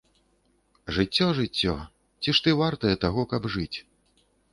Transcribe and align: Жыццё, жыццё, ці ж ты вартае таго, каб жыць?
Жыццё, 0.95 1.27
жыццё, 1.39 1.75
ці 2.21 2.29
ж 2.37 2.43
ты 2.47 2.53
вартае 2.61 2.95
таго, 3.05 3.27
каб 3.35 3.47
жыць? 3.57 3.77